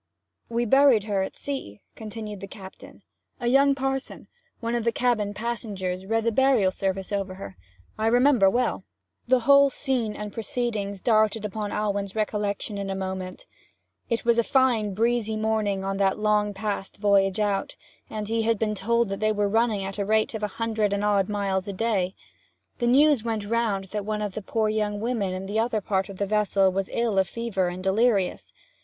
'We 0.49 0.65
buried 0.65 1.03
her 1.03 1.21
at 1.21 1.35
sea,' 1.35 1.81
continued 1.95 2.39
the 2.39 2.47
captain. 2.47 3.03
'A 3.39 3.45
young 3.45 3.75
parson, 3.75 4.27
one 4.59 4.73
of 4.73 4.83
the 4.83 4.91
cabin 4.91 5.31
passengers, 5.31 6.07
read 6.07 6.23
the 6.23 6.31
burial 6.31 6.71
service 6.71 7.11
over 7.11 7.35
her, 7.35 7.55
I 7.99 8.07
remember 8.07 8.49
well.' 8.49 8.83
The 9.27 9.41
whole 9.41 9.69
scene 9.69 10.15
and 10.15 10.33
proceedings 10.33 11.01
darted 11.01 11.45
upon 11.45 11.71
Alwyn's 11.71 12.15
recollection 12.15 12.79
in 12.79 12.89
a 12.89 12.95
moment. 12.95 13.45
It 14.09 14.25
was 14.25 14.39
a 14.39 14.43
fine 14.43 14.95
breezy 14.95 15.37
morning 15.37 15.83
on 15.83 15.97
that 15.97 16.17
long 16.17 16.51
past 16.55 16.97
voyage 16.97 17.39
out, 17.39 17.75
and 18.09 18.27
he 18.27 18.41
had 18.41 18.57
been 18.57 18.73
told 18.73 19.07
that 19.09 19.19
they 19.19 19.31
were 19.31 19.47
running 19.47 19.83
at 19.83 19.97
the 19.97 20.05
rate 20.07 20.33
of 20.33 20.41
a 20.41 20.47
hundred 20.57 20.93
and 20.93 21.05
odd 21.05 21.29
miles 21.29 21.67
a 21.67 21.73
day. 21.73 22.15
The 22.79 22.87
news 22.87 23.23
went 23.23 23.45
round 23.45 23.83
that 23.93 24.03
one 24.03 24.23
of 24.23 24.33
the 24.33 24.41
poor 24.41 24.67
young 24.67 24.99
women 24.99 25.31
in 25.31 25.45
the 25.45 25.59
other 25.59 25.79
part 25.79 26.09
of 26.09 26.17
the 26.17 26.25
vessel 26.25 26.71
was 26.71 26.89
ill 26.91 27.19
of 27.19 27.27
fever, 27.29 27.67
and 27.67 27.83
delirious. 27.83 28.51